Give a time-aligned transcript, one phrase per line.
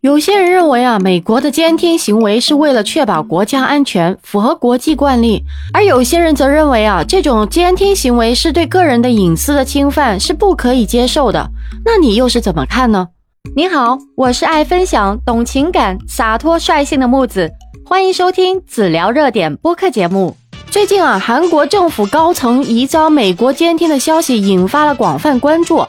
[0.00, 5.42] 有些人认为啊，美国的监听行为是为了确保国家安全，符合国际惯例；
[5.74, 11.50] 而有些人则认为啊，这种监听行为是对个人的隐私的侵犯，是不可以接受的。
[11.84, 13.08] 那你又是怎么看呢？
[13.54, 17.50] 你好，我是爱分享、懂情感、洒脱率性的木子，
[17.84, 20.34] 欢迎收听子聊热点播客节目。
[20.70, 25.84] 最近啊，韩国政府高层疑遭美国监听的消息引发了广泛关注。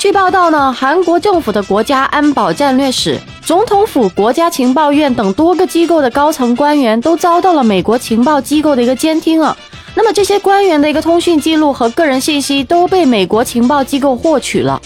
[0.00, 9.54] 据报道呢，韩国政府的国家安保战略室、总统府、国家情报院等多个机构的高层官员都遭到了美国情报机构的一个监听啊。
[9.94, 14.80] 那么这些官员的一个通讯记录和个人信息都被美国情报机构获取了。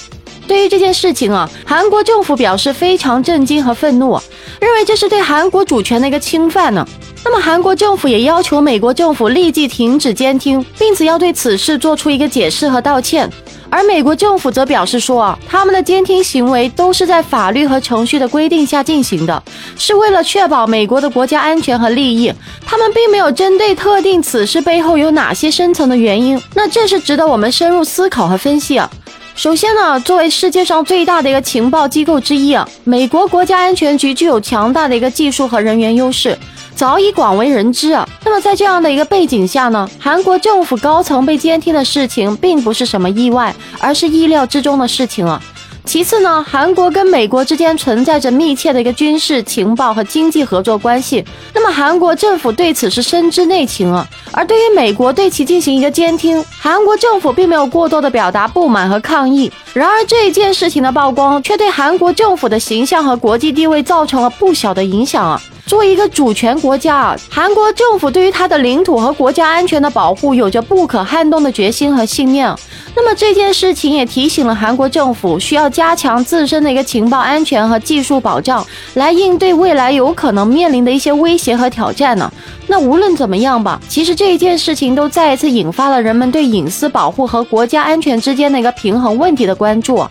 [0.49, 4.19] 对于这件事情啊，韩国政府表示非常震惊和愤怒，
[4.61, 6.85] 认为这是对韩国主权的一个侵犯呢。
[7.25, 13.31] 那么韩国政府也要求美国政府立即停止监听，并且要对此事做出一个解释和道歉。
[13.75, 19.43] 而美国政府则表示说啊，他们的监听行为都是在法律和程序的规定下进行的，
[19.77, 22.33] 是为了确保美国的国家安全和利益。
[22.65, 26.41] 他们并没有针对特定此事背后有哪些深层的原因。
[26.55, 28.89] 那这是值得我们深入思考和分析啊。
[29.35, 36.39] 首先呢，作为世界上最大的一个情报机构之一啊，美国国家安全局具有强大的一个技术和人员优势。
[36.75, 38.09] 早已广为人知啊。
[38.25, 45.41] 那么在这样的一个背景下呢，韩国政府高层被监听的事情并不是什么意外，而是意料之中的事情啊。
[45.87, 54.09] 其次呢，韩国跟美国之间存在着密切的一个军事情报和经济合作关系，那么韩国政府对此是深知内情啊。
[54.33, 59.53] 而对于美国对其进行一个监听，韩国政府并没有过多的表达不满和抗议。
[59.75, 65.39] 然而这件事情的曝光，却对韩国政府的形象和国际地位造成了不小的影响啊。
[65.67, 72.55] 作为一个主权国家，韩国政府对于它的领土和国家安全的保护有着不可撼动的决心和信念。
[72.95, 82.31] 那么这件事情也提醒了韩国政府，需要加强自身的一个情报安全和技术保障，来应对未来有可能面临的一些威胁和挑战呢。
[82.67, 90.07] 那无论怎么样吧，其实这一件事情都再一次引发了人们对隐私保护和国家安全之间的一个平衡问题的关注。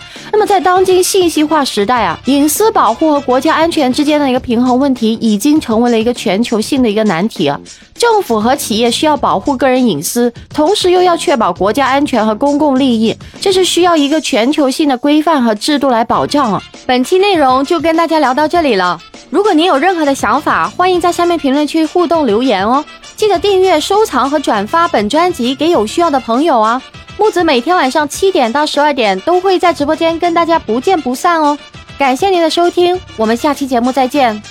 [0.46, 7.60] 在当今信息化时代啊，隐私保护和国家安全之间的一个平衡问题已经成为了一个全球性的一个难题啊。
[7.96, 16.62] 政府和企业需要保护个人隐私，同时又要确保国家安全和公共利益，这是需要一个全球性的规范和制度来保障啊。
[16.86, 19.00] 本期内容就跟大家聊到这里了。
[19.30, 22.84] 如果您有任何的想法，欢迎在下面评论区互动留言哦。
[23.16, 26.82] 记得订阅、收藏和转发本专辑给有需要的朋友啊。
[27.18, 31.58] 木子每天晚上七点到十二点都会在直播间跟大家不见不散哦。
[31.98, 34.42] 感谢您的收听，我们下期节目再见。